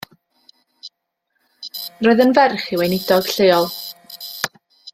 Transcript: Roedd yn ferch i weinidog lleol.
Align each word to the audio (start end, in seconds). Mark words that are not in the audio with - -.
Roedd 2.07 2.23
yn 2.25 2.33
ferch 2.39 2.65
i 2.77 2.81
weinidog 2.81 3.31
lleol. 3.35 3.69